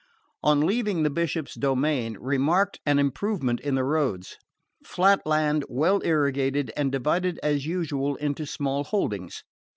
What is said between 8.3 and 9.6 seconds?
small holdings.